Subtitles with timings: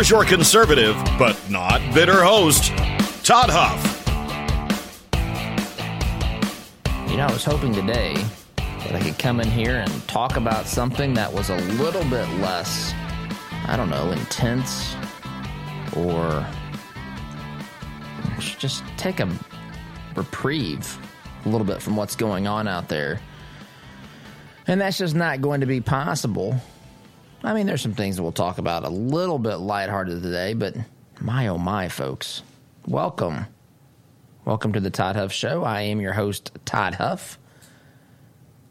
[0.00, 2.68] Here's your conservative, but not bitter host,
[3.22, 3.78] Todd Huff.
[7.10, 8.14] You know, I was hoping today
[8.56, 12.26] that I could come in here and talk about something that was a little bit
[12.40, 12.94] less,
[13.66, 14.96] I don't know, intense
[15.94, 16.46] or
[18.58, 19.28] just take a
[20.16, 20.96] reprieve
[21.44, 23.20] a little bit from what's going on out there.
[24.66, 26.58] And that's just not going to be possible
[27.42, 30.76] I mean, there's some things that we'll talk about a little bit lighthearted today, but
[31.20, 32.42] my oh my, folks.
[32.86, 33.46] Welcome.
[34.44, 35.64] Welcome to the Todd Huff Show.
[35.64, 37.38] I am your host, Todd Huff.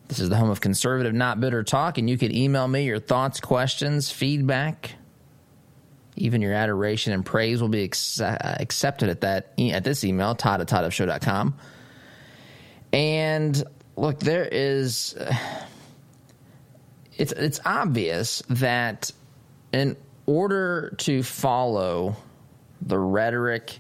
[0.08, 3.00] This is the home of conservative, not bitter talk, and you can email me your
[3.00, 4.96] thoughts, questions, feedback,
[6.16, 10.62] even your adoration and praise will be ex- accepted at that at this email, todd
[10.62, 11.56] at toddhuffshow.com.
[12.94, 13.64] And
[13.96, 15.16] look, there is.
[15.16, 15.34] Uh,
[17.20, 19.12] it's it's obvious that
[19.74, 22.16] in order to follow
[22.82, 23.78] the rhetoric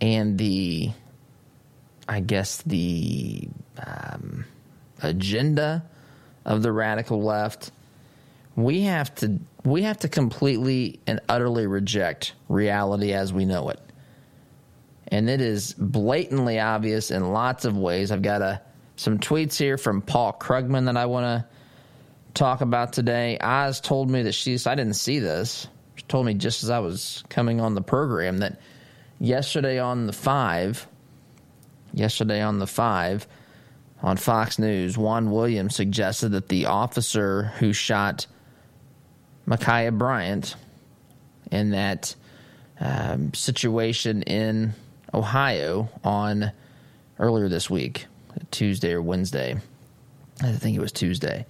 [0.00, 0.92] and the
[2.08, 3.48] I guess the
[3.84, 4.44] um,
[5.02, 5.84] agenda
[6.44, 7.72] of the radical left,
[8.54, 13.80] we have to we have to completely and utterly reject reality as we know it.
[15.08, 18.12] And it is blatantly obvious in lots of ways.
[18.12, 18.62] I've got a,
[18.94, 21.44] some tweets here from Paul Krugman that I want to
[22.34, 23.38] talk about today.
[23.40, 25.66] Oz told me that she's, I didn't see this.
[25.96, 28.60] She told me just as I was coming on the program that
[29.18, 30.86] yesterday on the five,
[31.92, 33.26] yesterday on the five,
[34.02, 38.26] on Fox News, Juan Williams suggested that the officer who shot
[39.46, 40.56] Ma'Khia Bryant
[41.50, 42.14] in that
[42.78, 44.72] um, situation in
[45.12, 46.52] Ohio on
[47.18, 48.06] earlier this week,
[48.50, 49.56] Tuesday or Wednesday.
[50.42, 51.44] I think it was Tuesday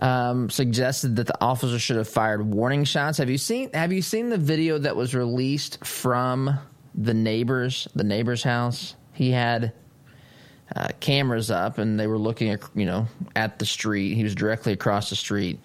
[0.00, 3.18] um, suggested that the officer should have fired warning shots.
[3.18, 6.58] Have you seen Have you seen the video that was released from
[6.94, 8.96] the neighbors the neighbor's house?
[9.12, 9.74] He had
[10.74, 13.06] uh, cameras up, and they were looking at you know
[13.36, 14.14] at the street.
[14.14, 15.60] He was directly across the street.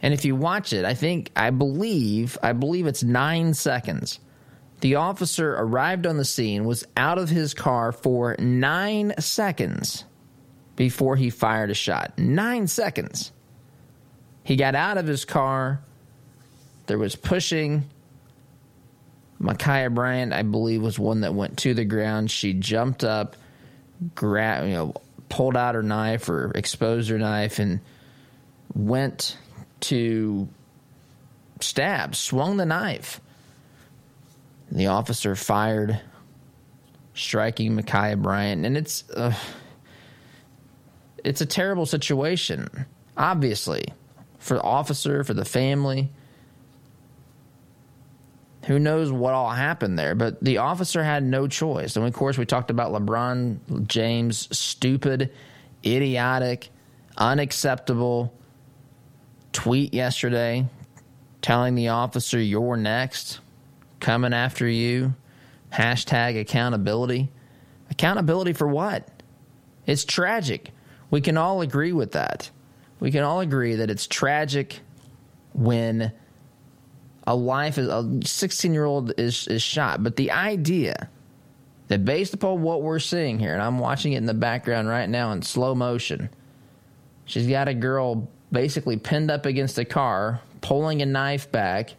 [0.00, 4.18] And if you watch it, I think I believe I believe it's nine seconds.
[4.80, 10.04] The officer arrived on the scene, was out of his car for nine seconds
[10.74, 12.18] before he fired a shot.
[12.18, 13.30] Nine seconds.
[14.44, 15.80] He got out of his car.
[16.86, 17.84] There was pushing.
[19.40, 22.30] Ma'Khia Bryant, I believe, was one that went to the ground.
[22.30, 23.36] She jumped up,
[24.14, 24.94] grabbed, you know,
[25.28, 27.80] pulled out her knife or exposed her knife, and
[28.74, 29.36] went
[29.80, 30.48] to
[31.60, 33.20] stab, swung the knife.
[34.70, 36.00] The officer fired,
[37.14, 39.34] striking Ma'Khia Bryant, and it's uh,
[41.24, 42.86] it's a terrible situation.
[43.16, 43.86] Obviously,
[44.42, 46.10] for the officer, for the family.
[48.66, 50.14] Who knows what all happened there?
[50.14, 51.96] But the officer had no choice.
[51.96, 55.32] And of course, we talked about LeBron James' stupid,
[55.84, 56.70] idiotic,
[57.16, 58.32] unacceptable
[59.52, 60.66] tweet yesterday
[61.40, 63.40] telling the officer, You're next,
[64.00, 65.14] coming after you.
[65.72, 67.30] Hashtag accountability.
[67.90, 69.08] Accountability for what?
[69.86, 70.70] It's tragic.
[71.10, 72.50] We can all agree with that
[73.02, 74.78] we can all agree that it's tragic
[75.54, 76.12] when
[77.26, 80.04] a life a 16 year old is is shot.
[80.04, 81.10] But the idea
[81.88, 85.08] that based upon what we're seeing here and i'm watching it in the background right
[85.10, 86.30] now in slow motion
[87.26, 91.94] she's got a girl basically pinned up against a car pulling a knife back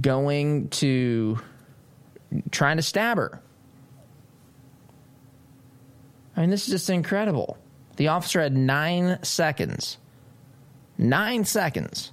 [0.00, 1.40] going to
[2.50, 3.40] trying to stab her.
[6.36, 7.58] I mean this is just incredible
[7.96, 9.98] the officer had nine seconds,
[10.98, 12.12] nine seconds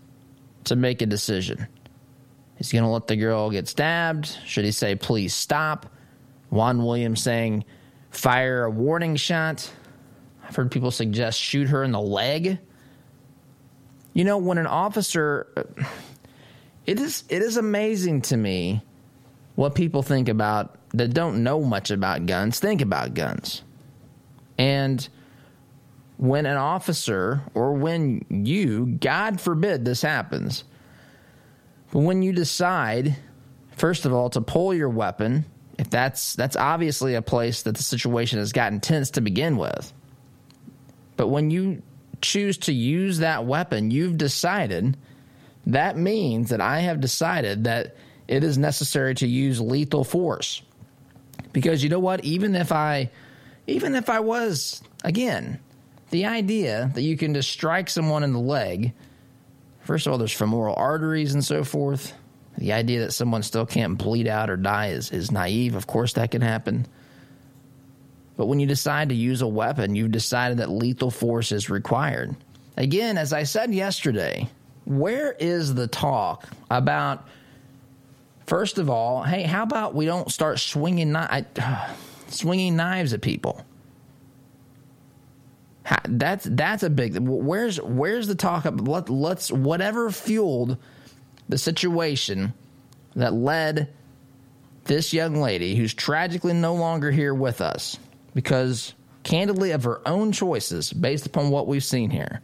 [0.66, 1.68] to make a decision.
[2.58, 4.38] He's going to let the girl get stabbed?
[4.46, 5.88] Should he say, please stop?
[6.50, 7.66] Juan Williams saying,
[8.12, 9.70] fire a warning shot.
[10.48, 12.60] I've heard people suggest shoot her in the leg.
[14.14, 15.64] You know, when an officer, uh,
[16.86, 18.84] it is it is amazing to me
[19.56, 23.64] what people think about that don't know much about guns think about guns.
[24.58, 25.08] And
[26.24, 30.64] when an officer or when you, God forbid this happens,
[31.92, 33.18] but when you decide
[33.76, 35.46] first of all, to pull your weapon,
[35.78, 39.92] if that's that's obviously a place that the situation has gotten tense to begin with.
[41.18, 41.82] But when you
[42.22, 44.98] choose to use that weapon, you've decided
[45.68, 47.96] that means that I have decided that
[48.28, 50.62] it is necessary to use lethal force.
[51.52, 53.12] Because you know what, even if I
[53.68, 55.60] even if I was again,
[56.14, 58.94] the idea that you can just strike someone in the leg,
[59.82, 62.14] first of all, there's femoral arteries and so forth.
[62.60, 65.74] The idea that someone still can't bleed out or die is, is naive.
[65.74, 66.86] Of course, that can happen.
[68.38, 72.36] But when you decide to use a weapon, you've decided that lethal force is required.
[72.78, 74.48] Again, as I said yesterday,
[74.86, 77.28] where is the talk about,
[78.46, 81.16] first of all, hey, how about we don't start swinging,
[82.28, 83.66] swinging knives at people?
[86.08, 87.18] That's that's a big.
[87.18, 88.66] Where's where's the talk?
[88.66, 90.78] Of, let, let's whatever fueled
[91.50, 92.54] the situation
[93.16, 93.90] that led
[94.86, 97.98] this young lady, who's tragically no longer here with us,
[98.34, 98.94] because
[99.24, 102.42] candidly of her own choices based upon what we've seen here.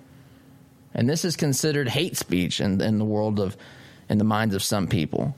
[0.93, 3.55] And this is considered hate speech in, in the world of,
[4.09, 5.35] in the minds of some people.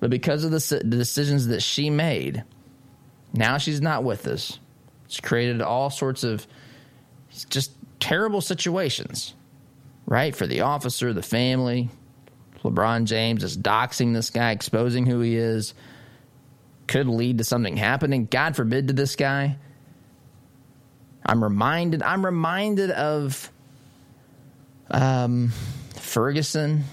[0.00, 2.44] But because of the, the decisions that she made,
[3.32, 4.58] now she's not with us.
[5.06, 6.46] It's created all sorts of
[7.48, 9.34] just terrible situations,
[10.06, 10.34] right?
[10.34, 11.88] For the officer, the family.
[12.62, 15.74] LeBron James is doxing this guy, exposing who he is.
[16.86, 18.26] Could lead to something happening.
[18.26, 19.56] God forbid to this guy.
[21.24, 22.02] I'm reminded.
[22.02, 23.50] I'm reminded of
[24.90, 25.50] um,
[25.96, 26.84] Ferguson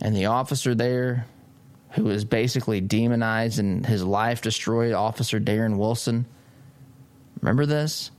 [0.00, 1.26] and the officer there,
[1.92, 4.92] who was basically demonized and his life destroyed.
[4.92, 6.26] Officer Darren Wilson.
[7.40, 8.10] Remember this?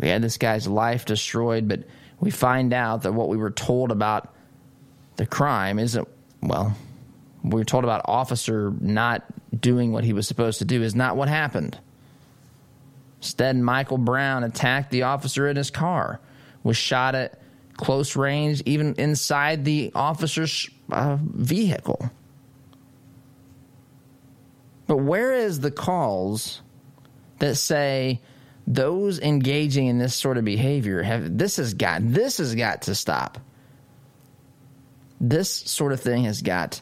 [0.00, 1.84] We had this guy's life destroyed, but
[2.18, 4.34] we find out that what we were told about
[5.16, 6.08] the crime isn't
[6.40, 6.74] well.
[7.44, 9.24] We were told about officer not
[9.58, 11.78] doing what he was supposed to do is not what happened.
[13.18, 16.20] Instead, Michael Brown attacked the officer in his car,
[16.62, 17.38] was shot at
[17.76, 22.10] close range, even inside the officer's uh, vehicle.
[24.86, 26.62] But where is the calls
[27.38, 28.20] that say
[28.74, 32.94] those engaging in this sort of behavior have this has got this has got to
[32.94, 33.38] stop.
[35.20, 36.80] This sort of thing has got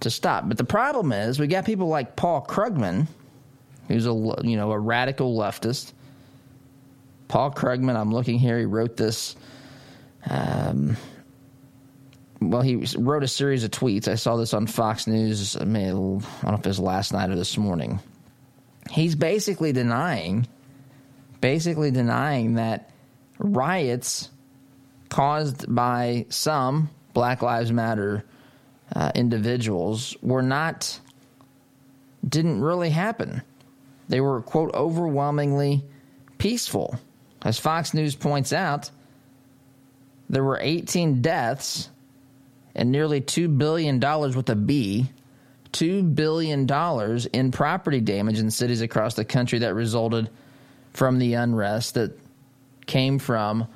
[0.00, 0.48] to stop.
[0.48, 3.08] But the problem is we got people like Paul Krugman
[3.90, 4.12] who's a
[4.44, 5.92] you know a radical leftist.
[7.26, 8.58] Paul Krugman, I'm looking here.
[8.58, 9.36] He wrote this.
[10.28, 10.96] Um,
[12.40, 14.08] well, he wrote a series of tweets.
[14.08, 15.56] I saw this on Fox News.
[15.56, 18.00] I, mean, I don't know if it was last night or this morning.
[18.90, 20.46] He's basically denying,
[21.40, 22.90] basically denying that
[23.38, 24.30] riots
[25.08, 28.24] caused by some Black Lives Matter
[28.94, 31.00] uh, individuals were not
[32.26, 33.42] didn't really happen.
[34.08, 35.84] They were, quote, overwhelmingly
[36.38, 36.98] peaceful.
[37.42, 38.90] As Fox News points out,
[40.28, 41.88] there were 18 deaths
[42.74, 45.10] and nearly $2 billion with a B,
[45.72, 46.68] $2 billion
[47.32, 50.28] in property damage in cities across the country that resulted
[50.92, 52.18] from the unrest that
[52.86, 53.66] came from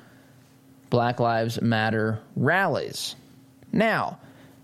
[0.89, 3.15] Black Lives Matter rallies.
[3.71, 4.19] Now,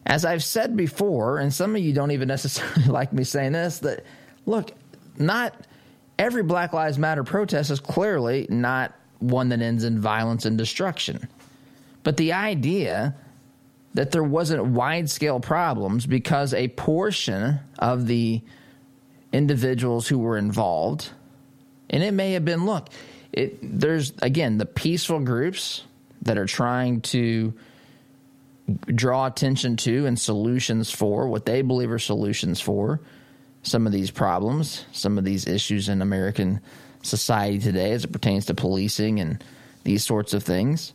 [0.06, 3.80] as I've said before, and some of you don't even necessarily like me saying this,
[3.80, 4.06] that
[4.46, 4.72] look,
[5.18, 5.56] not
[6.18, 11.28] every Black Lives Matter protest is clearly not one that ends in violence and destruction.
[12.04, 13.16] But the idea
[13.94, 18.42] that there wasn't wide scale problems because a portion of the
[19.34, 21.10] individuals who were involved,
[21.92, 22.90] and it may have been, look,
[23.32, 25.84] it, there's again the peaceful groups
[26.24, 27.54] that are trying to
[28.88, 33.02] draw attention to and solutions for what they believe are solutions for
[33.64, 36.62] some of these problems, some of these issues in American
[37.04, 39.44] society today as it pertains to policing and
[39.84, 40.94] these sorts of things.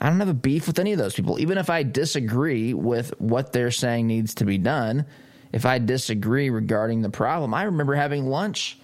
[0.00, 1.40] I don't have a beef with any of those people.
[1.40, 5.04] Even if I disagree with what they're saying needs to be done,
[5.52, 8.78] if I disagree regarding the problem, I remember having lunch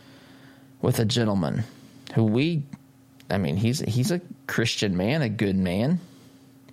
[0.81, 1.65] with a gentleman
[2.15, 2.63] who we
[3.31, 6.01] I mean, he's he's a Christian man, a good man.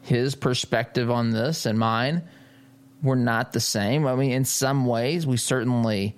[0.02, 2.24] His perspective on this and mine
[3.02, 4.06] were not the same.
[4.06, 6.16] I mean, in some ways, we certainly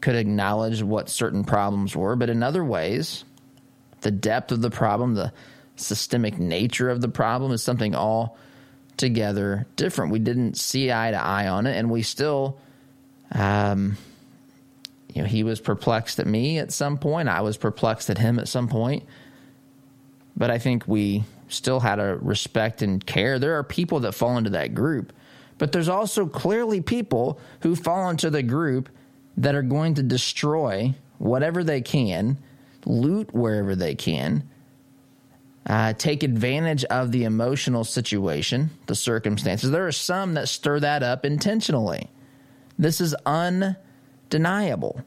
[0.00, 3.24] could acknowledge what certain problems were, but in other ways,
[4.02, 5.32] the depth of the problem, the
[5.76, 8.38] systemic nature of the problem is something all
[8.96, 10.12] together different.
[10.12, 12.58] We didn't see eye to eye on it, and we still,
[13.32, 13.96] um,
[15.18, 17.28] you know, he was perplexed at me at some point.
[17.28, 19.02] I was perplexed at him at some point.
[20.36, 23.40] But I think we still had a respect and care.
[23.40, 25.12] There are people that fall into that group
[25.58, 28.88] But there's also clearly people who fall into the group
[29.36, 32.38] that are going to destroy whatever they can,
[32.86, 34.48] loot wherever they can,
[35.66, 39.70] uh, take advantage of the emotional situation, the circumstances.
[39.70, 42.08] There are some that stir that up intentionally.
[42.78, 43.14] This is
[44.34, 45.02] undeniable.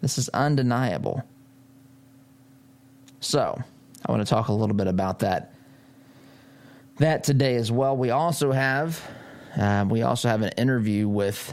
[0.00, 1.24] This is undeniable.
[3.20, 3.60] So,
[4.04, 5.52] I want to talk a little bit about that
[6.98, 7.96] that today as well.
[7.96, 9.02] We also have
[9.58, 11.52] uh, we also have an interview with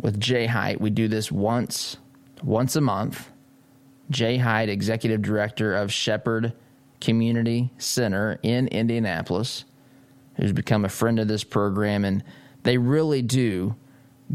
[0.00, 0.80] with Jay Height.
[0.80, 1.98] We do this once
[2.42, 3.30] once a month.
[4.08, 6.52] Jay Height, executive director of Shepherd
[7.00, 9.64] Community Center in Indianapolis,
[10.36, 12.24] who's become a friend of this program, and
[12.62, 13.74] they really do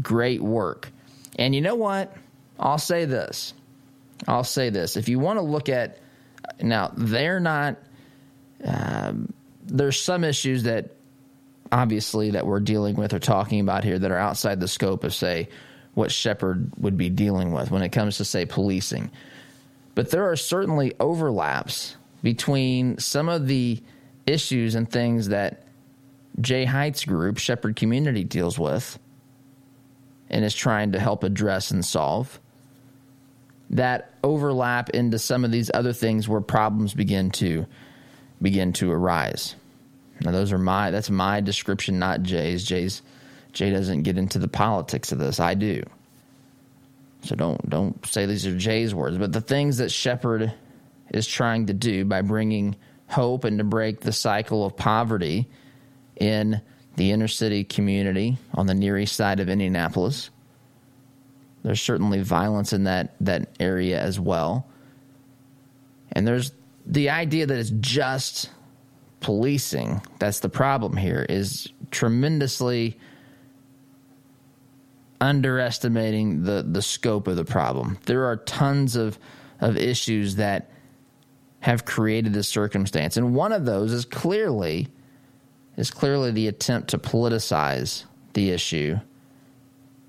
[0.00, 0.91] great work.
[1.38, 2.14] And you know what?
[2.58, 3.54] I'll say this.
[4.28, 4.96] I'll say this.
[4.96, 5.98] If you want to look at
[6.60, 7.76] now, they're not.
[8.64, 9.32] Um,
[9.64, 10.90] there's some issues that
[11.70, 15.14] obviously that we're dealing with or talking about here that are outside the scope of
[15.14, 15.48] say
[15.94, 19.10] what Shepherd would be dealing with when it comes to say policing.
[19.94, 23.82] But there are certainly overlaps between some of the
[24.26, 25.66] issues and things that
[26.40, 28.98] Jay Height's group, Shepherd Community, deals with
[30.32, 32.40] and is trying to help address and solve
[33.72, 37.66] that overlap into some of these other things where problems begin to
[38.40, 39.56] begin to arise.
[40.20, 42.64] Now those are my that's my description, not Jay's.
[42.64, 43.02] Jay's
[43.52, 45.40] Jay doesn't get into the politics of this.
[45.40, 45.82] I do.
[47.22, 50.52] So don't don't say these are Jay's words, but the things that Shepherd
[51.10, 52.76] is trying to do by bringing
[53.08, 55.48] hope and to break the cycle of poverty
[56.16, 56.60] in
[56.96, 60.30] the inner city community on the near east side of Indianapolis.
[61.62, 64.66] There's certainly violence in that that area as well.
[66.12, 66.52] And there's
[66.84, 68.50] the idea that it's just
[69.20, 72.98] policing that's the problem here is tremendously
[75.20, 77.96] underestimating the the scope of the problem.
[78.06, 79.18] There are tons of
[79.60, 80.70] of issues that
[81.60, 84.88] have created this circumstance, and one of those is clearly
[85.76, 88.98] is clearly the attempt to politicize the issue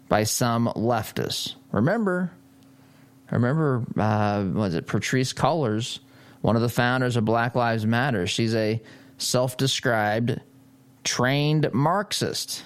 [0.10, 1.56] by some leftists.
[1.72, 2.32] Remember,
[3.32, 6.00] remember, uh, was it Patrisse Cullors,
[6.42, 8.28] one of the founders of Black Lives Matter?
[8.28, 8.82] She's a
[9.18, 10.42] self-described
[11.04, 12.64] trained Marxist.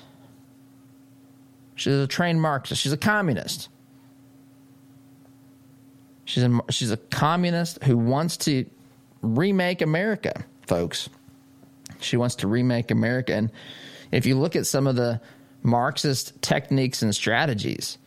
[1.76, 2.82] She's a trained Marxist.
[2.82, 3.70] She's a communist.
[6.26, 8.66] She's a, she's a communist who wants to
[9.22, 11.10] remake America, folks.
[12.00, 13.34] She wants to remake America.
[13.34, 13.52] And
[14.12, 15.22] if you look at some of the
[15.64, 17.98] Marxist techniques and strategies,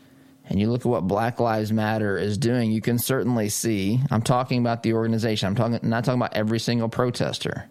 [0.47, 4.01] and you look at what Black Lives Matter is doing, you can certainly see.
[4.11, 5.47] I'm talking about the organization.
[5.47, 7.69] I'm talking not talking about every single protester,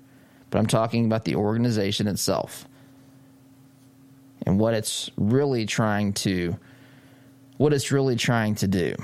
[0.49, 2.65] but I'm talking about the organization itself
[4.45, 6.57] and what it's really trying to
[7.57, 8.95] what it's really trying to do.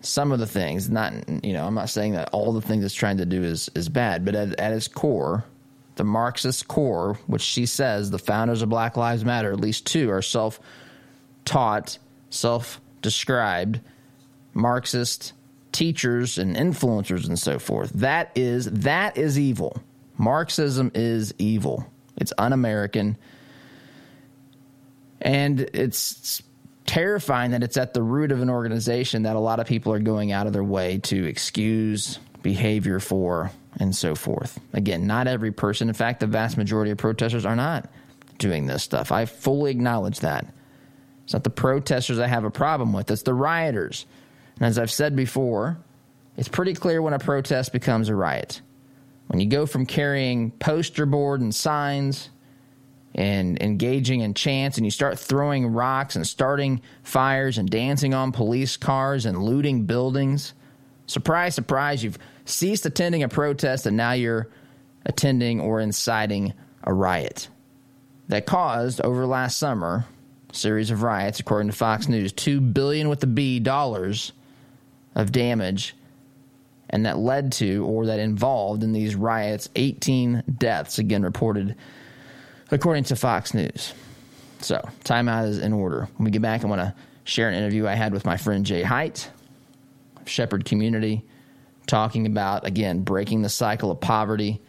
[0.00, 1.12] Some of the things, not
[1.44, 3.88] you know, I'm not saying that all the things it's trying to do is is
[3.88, 5.44] bad, but at, at its core,
[5.96, 10.10] the Marxist core, which she says the founders of Black Lives Matter, at least two,
[10.10, 10.60] are self
[11.44, 11.98] taught,
[12.30, 13.80] self described
[14.54, 15.32] Marxist
[15.72, 17.90] teachers and influencers and so forth.
[17.94, 19.82] That is that is evil.
[20.16, 21.86] Marxism is evil.
[22.16, 23.16] It's un-American.
[25.20, 26.42] And it's
[26.88, 29.98] terrifying that it's at the root of an organization that a lot of people are
[29.98, 34.58] going out of their way to excuse behavior for and so forth.
[34.72, 35.88] Again, not every person.
[35.88, 37.90] In fact, the vast majority of protesters are not
[38.38, 39.12] doing this stuff.
[39.12, 40.46] I fully acknowledge that.
[41.24, 44.06] It's not the protesters I have a problem with, it's the rioters.
[44.56, 45.76] And as I've said before,
[46.38, 48.62] it's pretty clear when a protest becomes a riot.
[49.26, 52.30] When you go from carrying poster board and signs
[53.14, 58.32] and engaging in chants and you start throwing rocks and starting fires and dancing on
[58.32, 60.54] police cars and looting buildings,
[61.06, 64.48] surprise, surprise, you've ceased attending a protest and now you're
[65.04, 66.52] attending or inciting
[66.84, 67.48] a riot
[68.28, 70.04] that caused over last summer
[70.52, 74.32] series of riots according to Fox News 2 billion with the B dollars
[75.14, 75.94] of damage
[76.90, 81.74] and that led to or that involved in these riots 18 deaths again reported
[82.70, 83.94] according to Fox News.
[84.60, 86.08] So, timeout is in order.
[86.16, 86.94] When we get back, I want to
[87.24, 89.30] share an interview I had with my friend Jay Height,
[90.24, 91.24] Shepherd Community
[91.86, 94.60] talking about, again, breaking the cycle of poverty,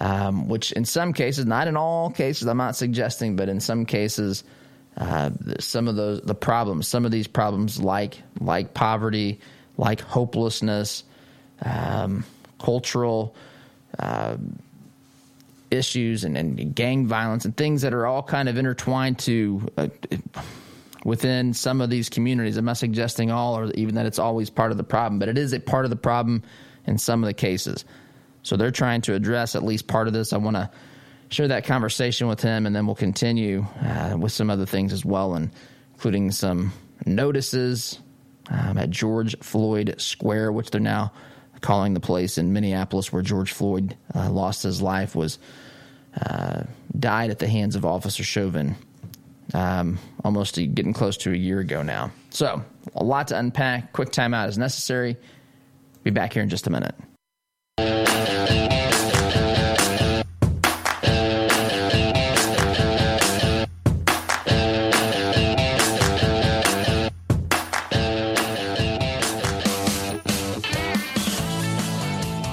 [0.00, 3.84] um, which in some cases, not in all cases, I'm not suggesting, but in some
[3.84, 4.44] cases,
[4.96, 9.40] uh, some of those the problems, some of these problems like like poverty,
[9.76, 11.04] like hopelessness,
[11.62, 12.24] um,
[12.58, 13.34] cultural
[13.98, 14.36] uh,
[15.72, 19.88] issues and, and gang violence and things that are all kind of intertwined to uh,
[21.04, 22.56] within some of these communities.
[22.56, 25.38] I'm not suggesting all or even that it's always part of the problem, but it
[25.38, 26.42] is a part of the problem
[26.86, 27.84] in some of the cases.
[28.42, 30.32] So they're trying to address at least part of this.
[30.32, 30.70] I want to
[31.30, 35.04] share that conversation with him, and then we'll continue uh, with some other things as
[35.04, 35.50] well, and
[35.94, 36.72] including some
[37.06, 37.98] notices
[38.50, 41.12] um, at George Floyd Square, which they're now
[41.60, 45.38] calling the place in Minneapolis where George Floyd uh, lost his life, was
[46.20, 46.64] uh,
[46.98, 48.76] died at the hands of Officer Chauvin.
[49.54, 52.10] Um, almost a, getting close to a year ago now.
[52.30, 52.64] So,
[52.94, 53.92] a lot to unpack.
[53.92, 55.16] Quick timeout is necessary.
[56.02, 56.94] Be back here in just a minute.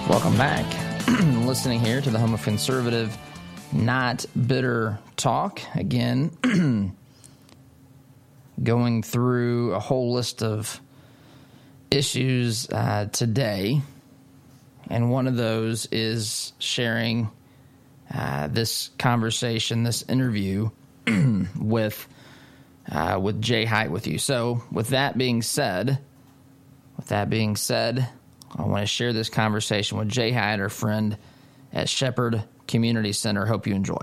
[0.09, 0.65] Welcome back.
[1.45, 3.15] Listening here to the home of conservative,
[3.71, 5.61] not bitter talk.
[5.75, 6.31] Again,
[8.63, 10.79] going through a whole list of
[11.91, 13.81] issues uh, today.
[14.89, 17.29] And one of those is sharing
[18.13, 20.69] uh, this conversation, this interview
[21.59, 22.07] with
[22.91, 24.17] uh, with Jay Height with you.
[24.17, 25.99] So, with that being said,
[26.97, 28.09] with that being said,
[28.57, 31.17] I want to share this conversation with Jay Height, our friend
[31.71, 33.47] at Shepherd Community Center.
[33.47, 33.97] Hope you enjoy.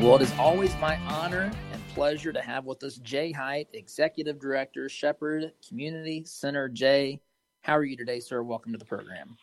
[0.00, 4.40] Well, it is always my honor and pleasure to have with us Jay Height, Executive
[4.40, 6.68] Director, Shepherd Community Center.
[6.68, 7.20] Jay,
[7.62, 8.42] how are you today, sir?
[8.42, 9.36] Welcome to the program.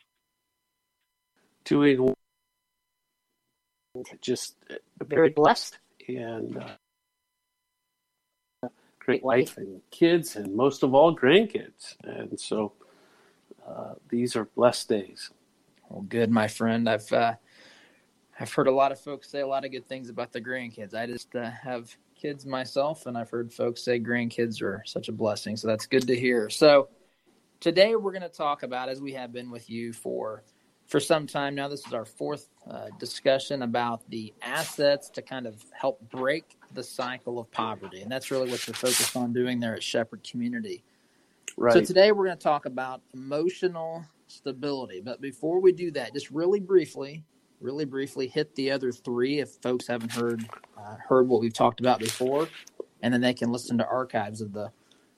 [1.66, 2.14] Doing
[4.22, 4.56] just
[5.00, 5.78] very blessed
[6.08, 6.68] and uh,
[9.00, 11.96] great wife and kids, and most of all, grandkids.
[12.04, 12.74] And so
[13.68, 15.30] uh, these are blessed days.
[15.90, 16.90] Well, good, my friend.
[16.90, 17.36] I've uh,
[18.40, 20.94] I've heard a lot of folks say a lot of good things about the grandkids.
[20.94, 25.12] I just uh, have kids myself, and I've heard folks say grandkids are such a
[25.12, 25.56] blessing.
[25.56, 26.50] So that's good to hear.
[26.50, 26.90] So
[27.60, 30.44] today we're going to talk about, as we have been with you for
[30.88, 31.68] for some time now.
[31.68, 36.84] This is our fourth uh, discussion about the assets to kind of help break the
[36.84, 40.84] cycle of poverty, and that's really what you're focused on doing there at Shepherd Community.
[41.58, 41.74] Right.
[41.74, 45.02] So today we're going to talk about emotional stability.
[45.02, 47.24] But before we do that, just really briefly,
[47.60, 51.80] really briefly hit the other three if folks haven't heard uh, heard what we've talked
[51.80, 52.50] about before,
[53.02, 54.72] and then they can listen to archives of the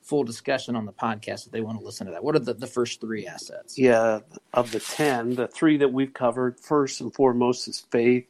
[0.05, 2.23] full discussion on the podcast if they want to listen to that.
[2.23, 3.77] What are the, the first three assets?
[3.77, 4.19] Yeah,
[4.53, 8.27] of the 10, the three that we've covered, first and foremost is faith,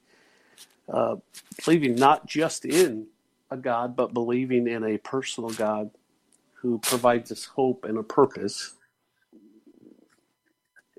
[0.91, 1.17] uh,
[1.63, 3.07] believing not just in
[3.51, 5.91] a God, but believing in a personal God
[6.53, 8.73] who provides us hope and a purpose,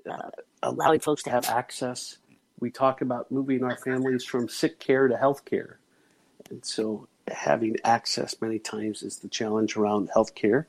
[0.09, 0.29] uh,
[0.63, 2.17] allowing folks to have access
[2.59, 5.79] we talk about moving our families from sick care to health care.
[6.49, 10.67] And so having access many times is the challenge around health care.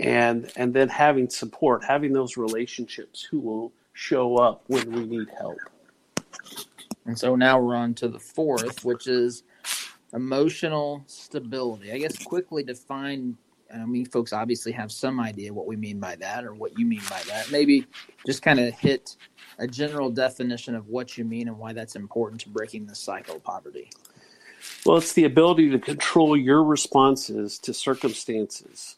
[0.00, 5.28] And and then having support, having those relationships who will show up when we need
[5.38, 5.58] help.
[7.06, 9.44] And so now we're on to the fourth, which is
[10.12, 11.92] emotional stability.
[11.92, 13.36] I guess quickly define
[13.74, 16.86] I mean, folks obviously have some idea what we mean by that or what you
[16.86, 17.50] mean by that.
[17.50, 17.86] Maybe
[18.26, 19.16] just kind of hit
[19.58, 23.36] a general definition of what you mean and why that's important to breaking the cycle
[23.36, 23.90] of poverty.
[24.84, 28.96] Well, it's the ability to control your responses to circumstances,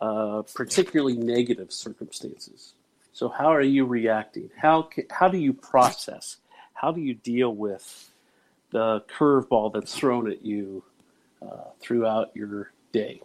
[0.00, 2.74] uh, particularly negative circumstances.
[3.12, 4.50] So, how are you reacting?
[4.56, 6.36] How how do you process?
[6.74, 8.10] How do you deal with
[8.70, 10.84] the curveball that's thrown at you
[11.42, 13.20] uh, throughout your day?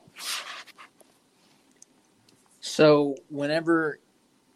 [2.61, 3.99] So, whenever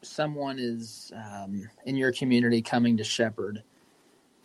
[0.01, 3.63] someone is um, in your community coming to Shepherd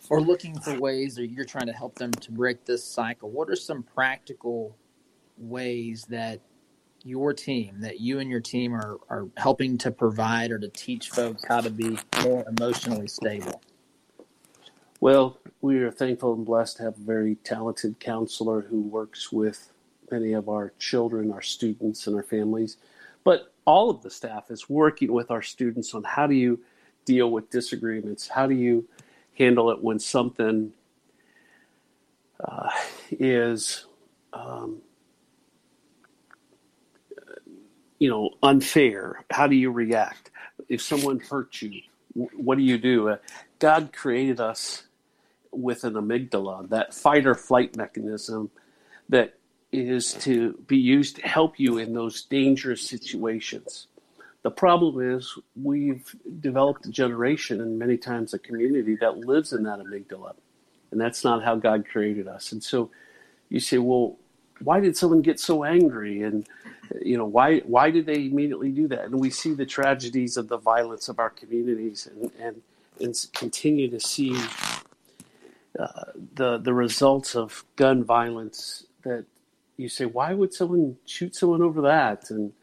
[0.09, 3.49] or looking for ways or you're trying to help them to break this cycle, what
[3.49, 4.75] are some practical
[5.37, 6.39] ways that
[7.03, 11.09] your team, that you and your team are, are helping to provide or to teach
[11.09, 13.61] folks how to be more emotionally stable?
[14.99, 19.73] Well, we are thankful and blessed to have a very talented counselor who works with
[20.11, 22.77] many of our children, our students, and our families.
[23.23, 26.59] But all of the staff is working with our students on how do you
[27.05, 28.27] deal with disagreements?
[28.27, 28.87] How do you
[29.37, 30.73] handle it when something
[32.43, 32.69] uh,
[33.11, 33.85] is,
[34.33, 34.81] um,
[37.99, 39.23] you know, unfair?
[39.31, 40.31] How do you react?
[40.69, 41.81] If someone hurts you,
[42.13, 43.09] what do you do?
[43.09, 43.17] Uh,
[43.59, 44.83] God created us
[45.51, 48.49] with an amygdala, that fight or flight mechanism
[49.09, 49.37] that
[49.71, 53.87] is to be used to help you in those dangerous situations.
[54.43, 59.63] The problem is we've developed a generation and many times a community that lives in
[59.63, 60.35] that amygdala.
[60.91, 62.51] And that's not how God created us.
[62.51, 62.91] And so
[63.49, 64.17] you say, well,
[64.61, 66.21] why did someone get so angry?
[66.21, 66.47] And
[67.01, 69.05] you know, why why did they immediately do that?
[69.05, 72.61] And we see the tragedies of the violence of our communities and and,
[72.99, 74.37] and continue to see
[75.79, 76.03] uh,
[76.35, 79.25] the the results of gun violence that
[79.77, 82.29] you say, why would someone shoot someone over that?
[82.29, 82.53] And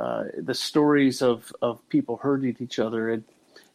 [0.00, 3.22] uh, the stories of, of people hurting each other, and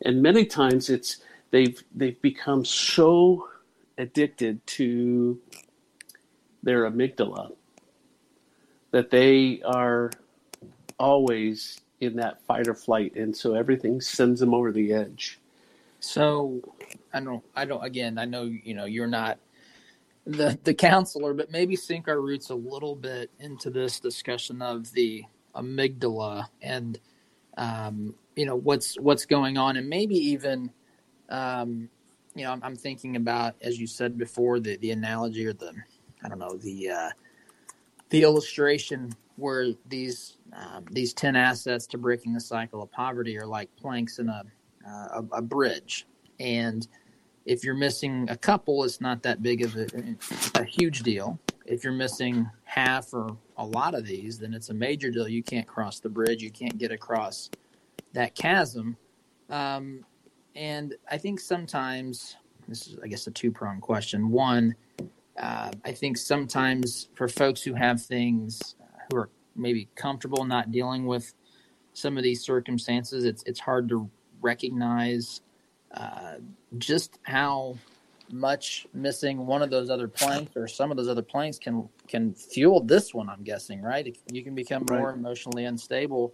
[0.02, 1.18] and many times it's
[1.52, 3.48] they've they've become so
[4.00, 5.40] addicted to
[6.64, 7.54] their amygdala
[8.90, 10.10] that they are
[10.98, 15.40] always in that fight or flight, and so everything sends them over the edge.
[16.00, 16.60] So
[17.14, 19.38] I don't I don't again I know you know you're not
[20.26, 24.92] the the counselor, but maybe sink our roots a little bit into this discussion of
[24.92, 25.24] the
[25.56, 27.00] amygdala and
[27.58, 30.72] um, you know what's what's going on, and maybe even
[31.30, 31.90] um,
[32.36, 35.72] you know I'm, I'm, thinking about as you said before the the analogy or the
[36.24, 37.10] I don't know the uh,
[38.10, 43.48] the illustration where these um, these ten assets to breaking the cycle of poverty are
[43.48, 44.44] like planks in a
[44.88, 46.06] uh, a, a bridge
[46.40, 46.88] and
[47.46, 49.88] if you're missing a couple, it's not that big of a,
[50.56, 51.40] a huge deal.
[51.66, 55.30] If you're missing half or a lot of these, then it's a major deal.
[55.30, 56.44] You can't cross the bridge.
[56.44, 57.50] You can't get across
[58.12, 58.98] that chasm.
[59.50, 60.04] Um,
[60.56, 62.36] and I think sometimes
[62.68, 64.30] this is, I guess, a two pronged question.
[64.30, 64.76] One,
[65.40, 68.76] uh, I think sometimes for folks who have things
[69.10, 71.34] who are maybe comfortable not dealing with
[71.94, 74.10] some of these circumstances, it's it's hard to
[74.42, 75.42] recognize
[75.94, 76.36] uh,
[76.78, 77.78] just how
[78.32, 82.34] much missing one of those other planks or some of those other planks can can
[82.34, 85.00] fuel this one i'm guessing right you can become right.
[85.00, 86.34] more emotionally unstable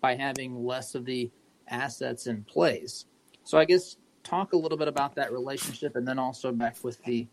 [0.00, 1.30] by having less of the
[1.68, 3.06] assets in place
[3.44, 7.02] so i guess talk a little bit about that relationship and then also back with
[7.04, 7.26] the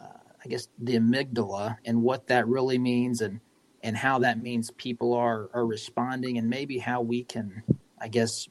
[0.00, 0.06] uh,
[0.44, 3.40] i guess the amygdala and what that really means and
[3.84, 7.62] and how that means people are are responding and maybe how we can
[8.00, 8.48] i guess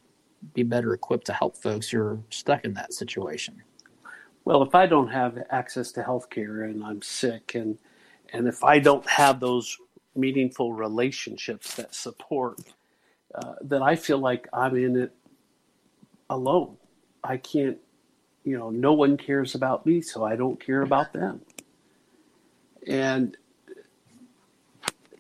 [0.54, 3.62] be better equipped to help folks who are stuck in that situation?
[4.44, 7.78] Well, if I don't have access to health care and I'm sick and
[8.34, 9.78] and if I don't have those
[10.16, 12.60] meaningful relationships that support,
[13.36, 15.14] uh, I feel like I'm in it
[16.30, 16.78] alone.
[17.24, 17.78] I can't,
[18.44, 21.42] you know, no one cares about me, so I don't care about them.
[22.88, 23.38] And,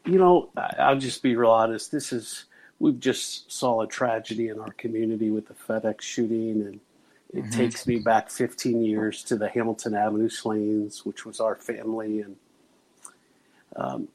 [0.05, 1.91] you know, I'll just be real honest.
[1.91, 2.45] This is
[2.79, 6.79] we've just saw a tragedy in our community with the FedEx shooting, and
[7.34, 7.50] it mm-hmm.
[7.52, 12.36] takes me back 15 years to the Hamilton Avenue slayings, which was our family, and
[13.76, 14.08] um,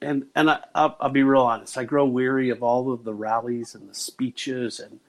[0.00, 1.76] and and I, I'll, I'll be real honest.
[1.76, 5.00] I grow weary of all of the rallies and the speeches and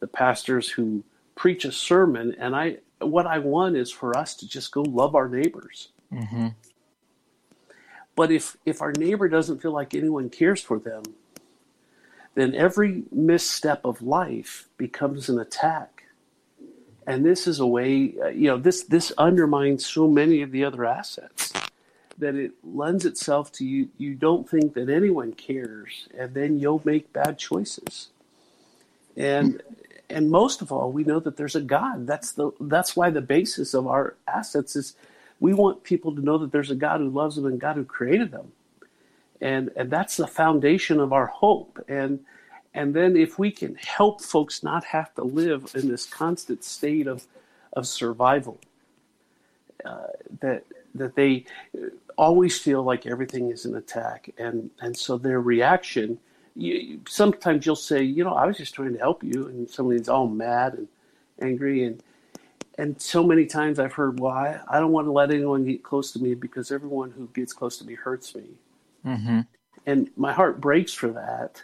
[0.00, 1.04] the pastors who
[1.34, 5.14] preach a sermon, and I what I want is for us to just go love
[5.14, 5.88] our neighbors.
[6.12, 6.48] Mm-hmm.
[8.16, 11.02] But if if our neighbor doesn't feel like anyone cares for them,
[12.34, 15.99] then every misstep of life becomes an attack.
[17.10, 20.64] And this is a way, uh, you know, this, this undermines so many of the
[20.64, 21.52] other assets
[22.18, 23.88] that it lends itself to you.
[23.98, 28.08] You don't think that anyone cares, and then you'll make bad choices.
[29.16, 29.62] And
[30.08, 32.06] and most of all, we know that there's a God.
[32.06, 34.94] That's the that's why the basis of our assets is
[35.38, 37.84] we want people to know that there's a God who loves them and God who
[37.84, 38.52] created them
[39.40, 42.20] and and that's the foundation of our hope and
[42.74, 47.06] and then if we can help folks not have to live in this constant state
[47.06, 47.26] of
[47.74, 48.58] of survival
[49.84, 50.06] uh,
[50.40, 51.44] that that they
[52.16, 56.18] always feel like everything is an attack and and so their reaction
[56.56, 60.08] you, sometimes you'll say you know i was just trying to help you and somebody's
[60.08, 60.88] all mad and
[61.40, 62.02] angry and
[62.76, 65.82] and so many times i've heard well I, I don't want to let anyone get
[65.82, 68.44] close to me because everyone who gets close to me hurts me
[69.06, 69.40] Mm-hmm.
[69.86, 71.62] And my heart breaks for that.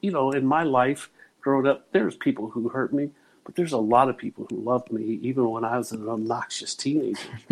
[0.00, 3.10] You know, in my life growing up, there's people who hurt me,
[3.44, 6.74] but there's a lot of people who loved me even when I was an obnoxious
[6.74, 7.30] teenager.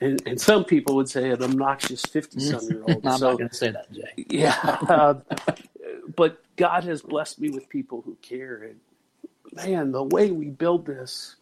[0.00, 3.06] and, and, some people would say an obnoxious 50 some year old.
[3.06, 4.12] I'm so, not going to say that, Jay.
[4.30, 4.56] Yeah.
[4.62, 5.14] Uh,
[6.14, 8.62] but God has blessed me with people who care.
[8.62, 8.80] And
[9.52, 11.36] man, the way we build this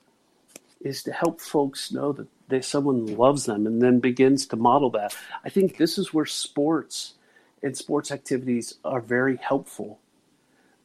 [0.80, 4.90] is to help folks know that they, someone loves them and then begins to model
[4.90, 5.16] that.
[5.44, 7.14] I think this is where sports
[7.62, 10.00] and sports activities are very helpful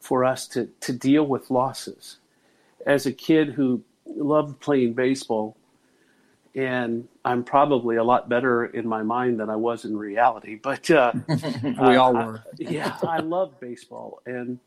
[0.00, 2.18] for us to, to deal with losses.
[2.86, 5.56] as a kid who loved playing baseball,
[6.54, 10.56] and I'm probably a lot better in my mind than I was in reality.
[10.62, 12.42] But uh, we all I- were.
[12.58, 14.58] yeah, I love baseball, and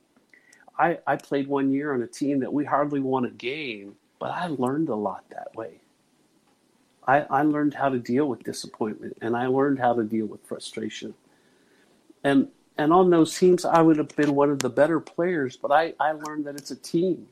[0.80, 4.32] I I played one year on a team that we hardly won a game, but
[4.32, 5.82] I learned a lot that way.
[7.06, 10.46] I, I learned how to deal with disappointment, and I learned how to deal with
[10.46, 11.16] frustration.
[12.24, 15.72] And and on those teams, I would have been one of the better players, but
[15.72, 17.28] I, I learned that it's a team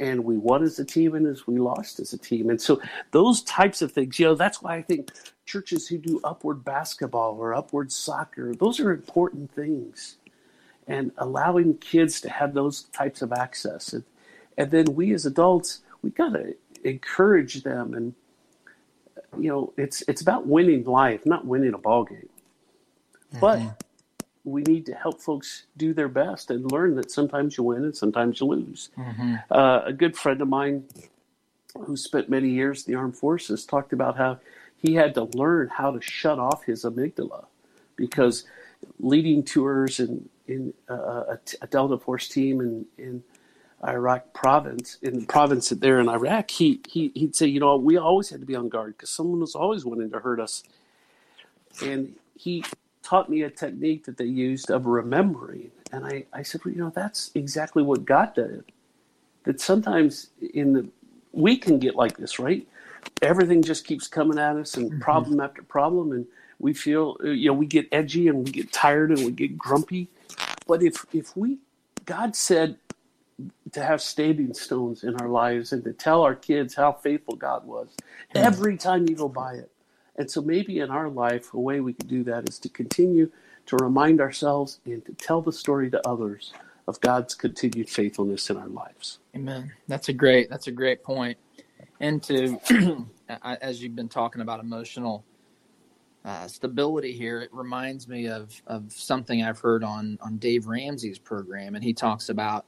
[0.00, 2.48] and we won as a team and as we lost as a team.
[2.48, 5.12] And so those types of things, you know, that's why I think
[5.44, 10.16] churches who do upward basketball or upward soccer, those are important things.
[10.88, 13.92] And allowing kids to have those types of access.
[13.92, 14.02] And,
[14.58, 17.94] and then we as adults, we got to encourage them.
[17.94, 18.14] And,
[19.38, 22.28] you know, it's, it's about winning life, not winning a ball game.
[23.38, 23.68] But mm-hmm.
[24.44, 27.96] We need to help folks do their best and learn that sometimes you win and
[27.96, 28.90] sometimes you lose.
[29.50, 30.84] Uh, a good friend of mine
[31.78, 34.38] who spent many years in the armed forces talked about how
[34.76, 37.44] he had to learn how to shut off his amygdala
[37.96, 38.44] because
[38.98, 43.22] leading tours in in uh, a, a Delta Force team in in
[43.86, 47.96] Iraq province in the province there in Iraq, he he he'd say, you know, we
[47.96, 50.62] always had to be on guard because someone was always wanting to hurt us,
[51.82, 52.64] and he
[53.02, 56.80] taught me a technique that they used of remembering, and I I said, well, you
[56.80, 58.64] know, that's exactly what God did.
[59.44, 60.88] That sometimes in the
[61.32, 62.66] we can get like this, right?
[63.22, 66.26] Everything just keeps coming at us and problem after problem, and
[66.58, 69.56] we feel, uh, you know, we get edgy and we get tired and we get
[69.56, 70.08] grumpy.
[70.66, 71.58] But if if we,
[72.04, 72.76] God said
[73.72, 77.64] to have standing stones in our lives and to tell our kids how faithful God
[77.64, 77.88] was
[78.34, 79.70] every time you go by it.
[80.20, 83.30] And so maybe in our life, a way we could do that is to continue
[83.64, 86.52] to remind ourselves and to tell the story to others
[86.86, 89.18] of God's continued faithfulness in our lives.
[89.34, 89.72] Amen.
[89.88, 90.50] That's a great.
[90.50, 91.38] That's a great point.
[92.00, 92.60] And to,
[93.42, 95.24] as you've been talking about emotional
[96.22, 101.18] uh, stability here, it reminds me of of something I've heard on on Dave Ramsey's
[101.18, 102.66] program, and he talks about,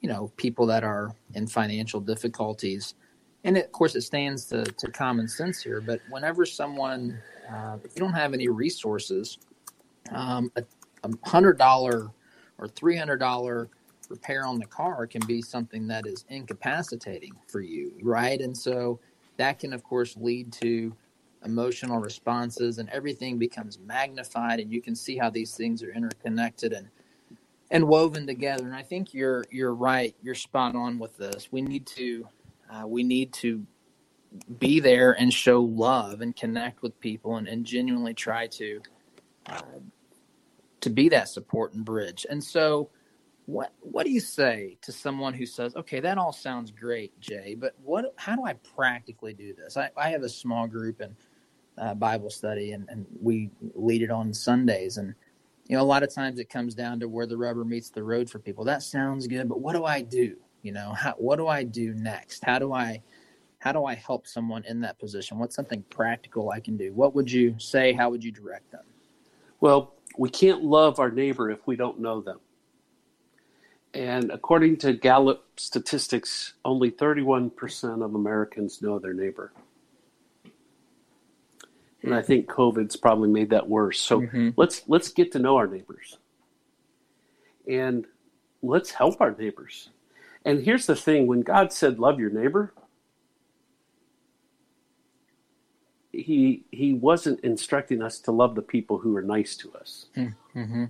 [0.00, 2.94] you know, people that are in financial difficulties,
[3.44, 5.80] and of course it stands to, to common sense here.
[5.80, 7.18] But whenever someone,
[7.50, 9.38] uh, if you don't have any resources,
[10.12, 10.64] um, a,
[11.04, 12.10] a hundred dollar
[12.58, 13.68] or three hundred dollar
[14.08, 18.40] repair on the car can be something that is incapacitating for you, right?
[18.40, 18.98] And so
[19.36, 20.94] that can, of course, lead to
[21.44, 26.72] emotional responses, and everything becomes magnified, and you can see how these things are interconnected
[26.72, 26.88] and
[27.70, 28.64] and woven together.
[28.64, 30.14] And I think you're you're right.
[30.22, 31.48] You're spot on with this.
[31.52, 32.26] We need to
[32.70, 33.66] uh, we need to
[34.58, 38.80] be there and show love and connect with people and, and genuinely try to
[39.46, 39.62] uh,
[40.80, 42.26] to be that support and bridge.
[42.28, 42.90] And so
[43.46, 47.56] what what do you say to someone who says, "Okay, that all sounds great, Jay,
[47.58, 48.12] but what?
[48.16, 51.16] How do I practically do this?" I, I have a small group and
[51.78, 55.14] uh, Bible study, and, and we lead it on Sundays, and
[55.66, 58.02] you know, a lot of times it comes down to where the rubber meets the
[58.02, 58.64] road for people.
[58.64, 60.36] That sounds good, but what do I do?
[60.62, 62.44] You know, how, what do I do next?
[62.44, 63.02] How do I
[63.60, 65.38] how do I help someone in that position?
[65.38, 66.92] What's something practical I can do?
[66.92, 67.92] What would you say?
[67.92, 68.84] How would you direct them?
[69.60, 72.38] Well, we can't love our neighbor if we don't know them.
[73.94, 79.52] And according to Gallup statistics, only 31% of Americans know their neighbor.
[82.02, 83.98] And I think COVID's probably made that worse.
[84.00, 84.54] So Mhm.
[84.56, 86.18] let's let's get to know our neighbors.
[87.66, 88.06] And
[88.62, 89.90] let's help our neighbors.
[90.44, 92.72] And here's the thing, when God said love your neighbor,
[96.12, 100.06] he he wasn't instructing us to love the people who are nice to us.
[100.16, 100.86] Mm-hmm.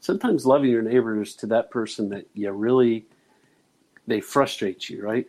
[0.00, 3.06] sometimes loving your neighbors to that person that you really
[4.06, 5.28] they frustrate you right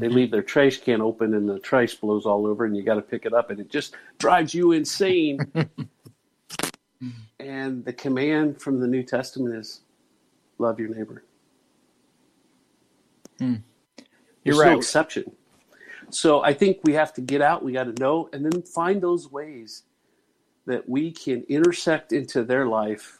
[0.00, 2.94] they leave their trash can open and the trash blows all over and you got
[2.94, 5.38] to pick it up and it just drives you insane
[7.40, 9.80] and the command from the new testament is
[10.58, 11.24] love your neighbor
[14.44, 14.72] You're There's right.
[14.72, 15.32] no exception
[16.10, 19.00] so i think we have to get out we got to know and then find
[19.00, 19.84] those ways
[20.66, 23.18] that we can intersect into their life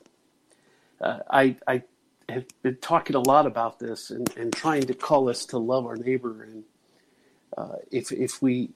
[1.00, 1.82] uh, I, I
[2.28, 5.86] have been talking a lot about this and, and trying to call us to love
[5.86, 6.44] our neighbor.
[6.44, 6.64] And
[7.56, 8.70] uh, if, if we,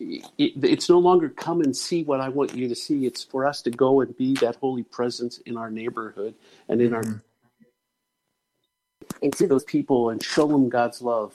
[0.00, 3.06] it, it's no longer come and see what I want you to see.
[3.06, 6.34] It's for us to go and be that holy presence in our neighborhood
[6.68, 7.22] and in our,
[9.22, 11.34] into those people and show them God's love.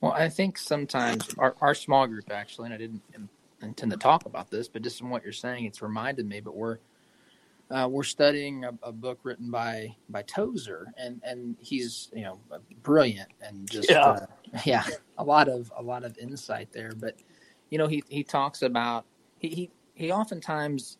[0.00, 3.02] Well, I think sometimes our, our small group actually, and I didn't
[3.62, 6.40] intend to talk about this, but just from what you're saying, it's reminded me.
[6.40, 6.78] But we're
[7.70, 12.38] uh, we're studying a, a, book written by by Tozer, and and he's you know
[12.82, 14.00] brilliant and just yeah.
[14.00, 14.26] Uh,
[14.64, 14.86] yeah
[15.18, 16.92] a lot of a lot of insight there.
[16.96, 17.16] But
[17.70, 19.04] you know he he talks about
[19.38, 20.98] he he, he oftentimes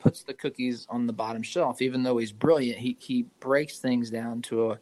[0.00, 2.78] puts the cookies on the bottom shelf, even though he's brilliant.
[2.78, 4.78] He he breaks things down to a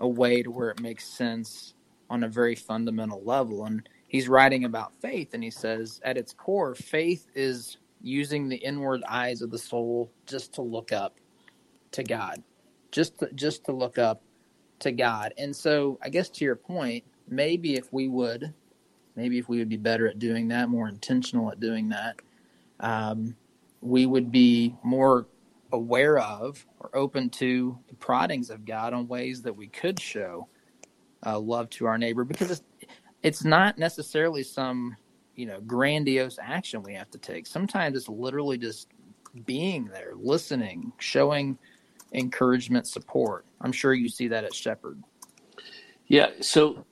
[0.00, 1.74] a way to where it makes sense
[2.08, 3.64] on a very fundamental level.
[3.66, 8.56] And he's writing about faith, and he says at its core, faith is using the
[8.56, 11.16] inward eyes of the soul just to look up
[11.92, 12.42] to God,
[12.90, 14.22] just to, just to look up
[14.80, 15.34] to God.
[15.38, 18.52] And so, I guess to your point, maybe if we would,
[19.16, 22.16] maybe if we would be better at doing that, more intentional at doing that,
[22.80, 23.36] um,
[23.82, 25.26] we would be more
[25.72, 30.48] aware of or open to the proddings of God on ways that we could show
[31.24, 32.62] uh, love to our neighbor because it's,
[33.22, 34.96] it's not necessarily some
[35.34, 37.46] you know grandiose action we have to take.
[37.46, 38.88] Sometimes it's literally just
[39.44, 41.58] being there listening showing
[42.12, 43.44] encouragement support.
[43.60, 45.02] I'm sure you see that at shepherd.
[46.08, 46.84] Yeah so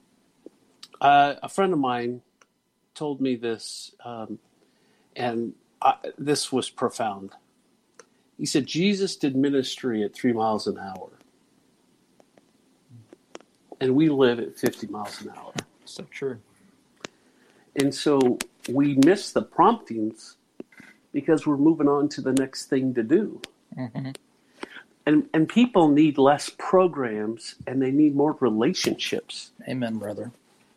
[1.01, 2.23] uh, a friend of mine
[2.95, 4.38] told me this um,
[5.17, 7.33] and I, this was profound
[8.38, 11.11] he said jesus did ministry at three miles an hour
[13.81, 15.53] and we live at 50 miles an hour
[15.85, 16.38] so true
[17.77, 20.37] and so we miss the promptings
[21.12, 23.40] because we're moving on to the next thing to do.
[23.77, 24.11] Mm-hmm.
[25.07, 29.53] And, and people need less programs and they need more relationships.
[29.66, 30.33] Amen, brother.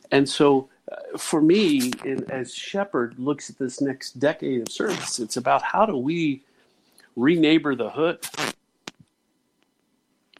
[0.09, 5.19] And so uh, for me, in, as Shepherd looks at this next decade of service,
[5.19, 6.43] it's about how do we
[7.21, 8.25] re-neighbor the hood?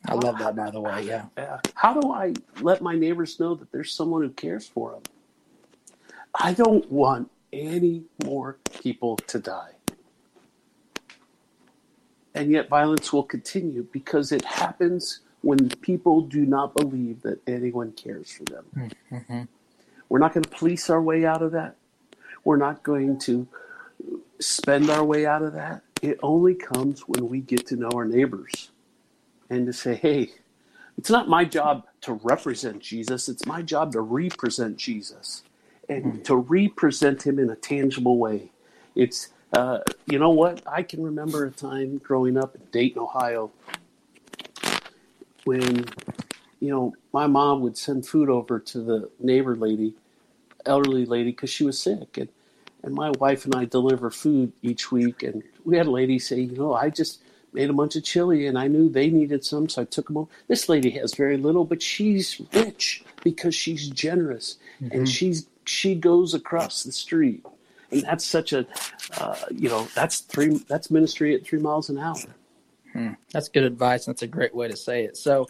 [0.08, 1.04] I love that, by the way.
[1.04, 1.26] Yeah.
[1.38, 5.04] Uh, how do I let my neighbors know that there's someone who cares for them?
[6.34, 9.72] I don't want any more people to die.
[12.34, 17.92] And yet, violence will continue because it happens when people do not believe that anyone
[17.92, 18.92] cares for them.
[19.12, 19.42] Mm-hmm.
[20.10, 21.76] We're not going to police our way out of that.
[22.44, 23.48] We're not going to
[24.40, 25.84] spend our way out of that.
[26.02, 28.72] It only comes when we get to know our neighbors
[29.50, 30.32] and to say, hey,
[30.98, 35.44] it's not my job to represent Jesus, it's my job to represent Jesus
[35.90, 38.52] and to represent him in a tangible way.
[38.96, 40.62] It's, uh, you know what?
[40.66, 43.52] I can remember a time growing up in Dayton, Ohio,
[45.44, 45.86] when,
[46.60, 49.96] you know, my mom would send food over to the neighbor lady,
[50.66, 52.18] elderly lady, because she was sick.
[52.18, 52.30] And,
[52.84, 55.24] and my wife and I deliver food each week.
[55.24, 57.22] And we had a lady say, you know, I just
[57.54, 60.18] made a bunch of chili and I knew they needed some, so I took them
[60.18, 60.32] over.
[60.48, 64.96] This lady has very little, but she's rich because she's generous mm-hmm.
[64.96, 67.46] and she's she goes across the street,
[67.92, 68.66] and that's such a,
[69.18, 70.58] uh, you know, that's three.
[70.68, 72.16] That's ministry at three miles an hour.
[72.94, 73.14] Hmm.
[73.32, 74.06] That's good advice.
[74.06, 75.18] That's a great way to say it.
[75.18, 75.48] So,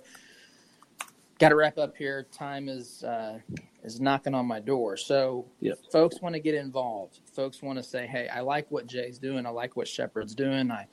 [1.42, 2.28] got to wrap up here.
[2.32, 3.40] Time is uh,
[3.84, 4.96] is knocking on my door.
[4.96, 5.80] So, yep.
[5.92, 7.20] folks want to get involved.
[7.34, 9.46] Folks want to say, "Hey, I like what Jay's doing.
[9.46, 10.72] I like what Shepherd's doing.
[10.72, 10.88] I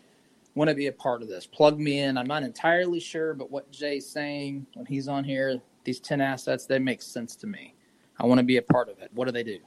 [0.55, 1.47] want to be a part of this.
[1.47, 2.17] Plug me in.
[2.17, 6.65] I'm not entirely sure, but what Jay's saying when he's on here, these ten assets,
[6.65, 7.75] they make sense to me.
[8.19, 9.11] I want to be a part of it.
[9.15, 9.59] What do they do?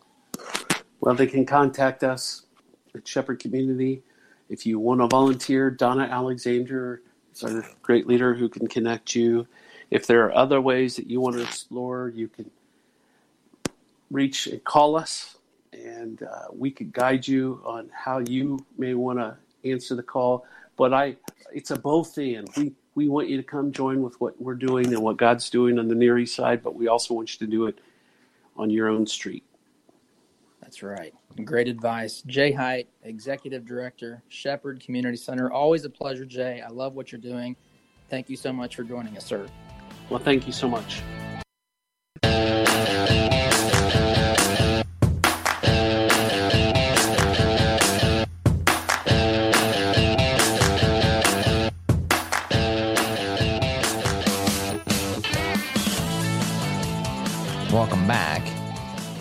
[0.99, 2.47] Well, they can contact us
[2.93, 4.01] at Shepherd Community.
[4.49, 9.47] If you want to volunteer, Donna Alexander is our great leader who can connect you.
[9.91, 12.49] If there are other ways that you want to explore, you can
[14.09, 15.37] reach and call us,
[15.73, 19.37] and uh, we could guide you on how you may want to
[19.69, 20.45] answer the call.
[20.77, 21.17] But I,
[21.53, 22.49] it's a both and.
[22.57, 25.79] We we want you to come join with what we're doing and what God's doing
[25.79, 27.79] on the Near East Side, but we also want you to do it
[28.57, 29.45] on your own street.
[30.61, 31.13] That's right.
[31.45, 32.21] Great advice.
[32.27, 35.51] Jay Height, Executive Director, Shepherd Community Center.
[35.51, 36.61] Always a pleasure, Jay.
[36.61, 37.55] I love what you're doing.
[38.09, 39.47] Thank you so much for joining us, sir.
[40.11, 41.01] Well, thank you so much.
[57.71, 58.45] Welcome back.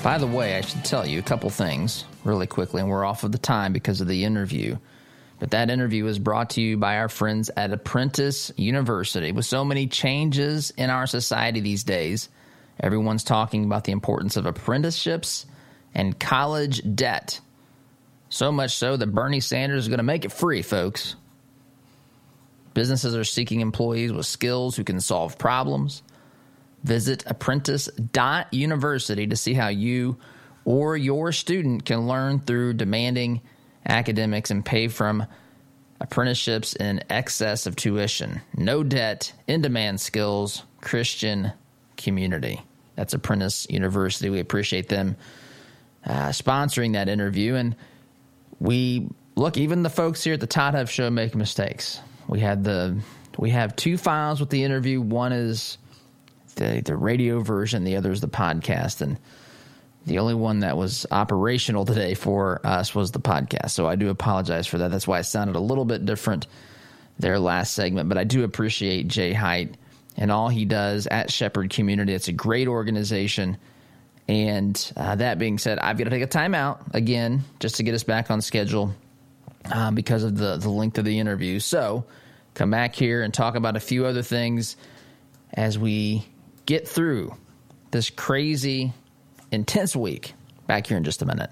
[0.03, 3.23] By the way, I should tell you a couple things really quickly, and we're off
[3.23, 4.77] of the time because of the interview.
[5.41, 9.33] But that interview was brought to you by our friends at Apprentice University.
[9.33, 12.29] With so many changes in our society these days,
[12.79, 15.47] everyone's talking about the importance of apprenticeships
[15.95, 17.41] and college debt.
[18.29, 21.17] So much so that Bernie Sanders is going to make it free, folks.
[22.75, 26.03] Businesses are seeking employees with skills who can solve problems
[26.83, 30.17] Visit apprentice.university to see how you
[30.65, 33.41] or your student can learn through demanding
[33.87, 35.27] academics and pay from
[36.01, 41.53] apprenticeships in excess of tuition, no debt, in demand skills, Christian
[41.97, 42.63] community.
[42.97, 44.31] That's Apprentice University.
[44.31, 45.17] We appreciate them
[46.05, 47.55] uh, sponsoring that interview.
[47.55, 47.77] And
[48.59, 52.01] we look, even the folks here at the Todd Huff Show make mistakes.
[52.29, 53.01] We had the
[53.39, 55.01] we have two files with the interview.
[55.01, 55.79] One is
[56.57, 59.19] the the radio version, the other is the podcast, and
[60.07, 63.71] the only one that was operational today for us was the podcast.
[63.71, 64.91] So I do apologize for that.
[64.91, 66.47] That's why it sounded a little bit different
[67.19, 69.77] their last segment, but I do appreciate Jay Height
[70.17, 72.15] and all he does at Shepherd Community.
[72.15, 73.59] It's a great organization.
[74.27, 77.95] And uh, that being said, I've got to take a timeout again just to get
[77.95, 78.95] us back on schedule
[79.71, 81.61] uh, because of the, the length of the interview.
[81.61, 82.05] So
[82.55, 84.77] come back here and talk about a few other things
[85.53, 86.25] as we
[86.67, 87.35] get through
[87.91, 88.93] this crazy
[89.53, 90.35] intense week.
[90.67, 91.51] Back here in just a minute.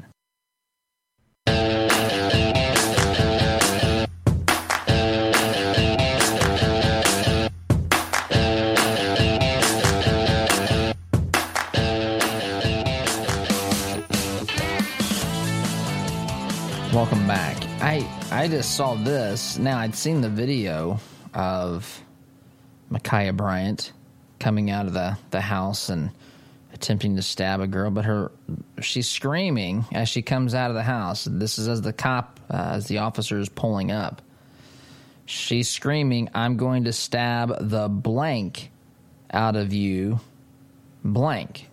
[16.92, 17.56] Welcome back.
[17.80, 19.58] I I just saw this.
[19.58, 20.98] Now I'd seen the video
[21.34, 22.02] of
[22.90, 23.92] Ma'Khia Bryant
[24.40, 26.10] coming out of the, the house and
[26.78, 28.30] attempting to stab a girl, but her
[28.80, 31.26] she's screaming as she comes out of the house.
[31.28, 34.22] This is as the cop, uh, as the officer is pulling up.
[35.26, 38.70] She's screaming, "I'm going to stab the blank
[39.32, 40.20] out of you,
[41.04, 41.68] blank."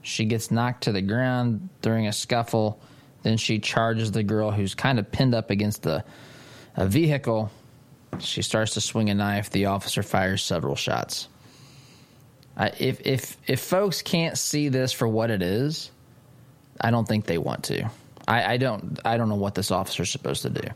[0.00, 2.80] She gets knocked to the ground during a scuffle.
[3.24, 6.02] Then she charges the girl who's kind of pinned up against the
[6.76, 7.50] a vehicle.
[8.20, 9.50] She starts to swing a knife.
[9.50, 11.28] The officer fires several shots.
[12.58, 15.90] If if if folks can't see this for what it is,
[16.80, 17.90] I don't think they want to.
[18.26, 20.68] I, I don't I don't know what this officer's supposed to do.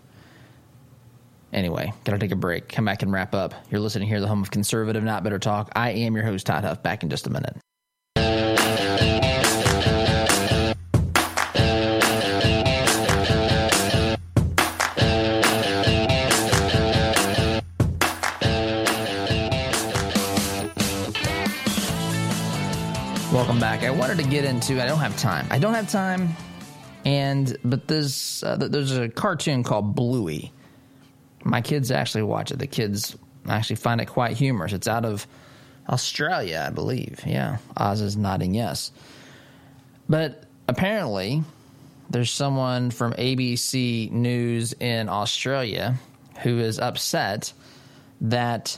[1.53, 2.69] Anyway, gotta take a break.
[2.69, 3.55] Come back and wrap up.
[3.71, 5.73] You're listening here, the home of conservative, not better talk.
[5.75, 6.83] I am your host, Todd Huff.
[6.83, 7.57] Back in just a minute.
[24.11, 24.83] To get into.
[24.83, 25.47] I don't have time.
[25.51, 26.31] I don't have time,
[27.05, 30.53] and but there's uh, there's a cartoon called Bluey.
[31.45, 32.59] My kids actually watch it.
[32.59, 33.17] The kids
[33.49, 34.73] actually find it quite humorous.
[34.73, 35.29] It's out of
[35.89, 37.21] Australia, I believe.
[37.25, 38.91] Yeah, Oz is nodding yes.
[40.09, 41.45] But apparently,
[42.11, 45.95] there's someone from ABC News in Australia
[46.43, 47.53] who is upset
[48.23, 48.77] that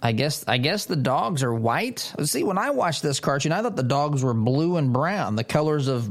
[0.00, 2.12] I guess I guess the dogs are white.
[2.22, 5.44] See, when I watched this cartoon, I thought the dogs were blue and brown, the
[5.44, 6.08] colors of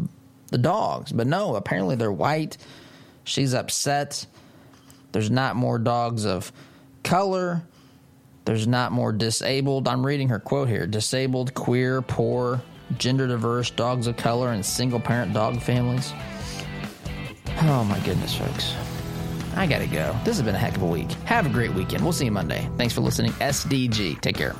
[0.49, 1.11] the dogs.
[1.11, 2.57] But no, apparently they're white.
[3.23, 4.25] She's upset.
[5.11, 6.51] There's not more dogs of
[7.03, 7.63] color.
[8.45, 9.87] There's not more disabled.
[9.87, 12.61] I'm reading her quote here disabled, queer, poor,
[12.97, 16.13] gender diverse dogs of color, and single parent dog families.
[17.61, 18.73] Oh my goodness, folks.
[19.57, 20.15] I gotta go.
[20.23, 21.11] This has been a heck of a week.
[21.25, 22.03] Have a great weekend.
[22.03, 22.69] We'll see you Monday.
[22.77, 23.31] Thanks for listening.
[23.33, 24.21] SDG.
[24.21, 24.55] Take care.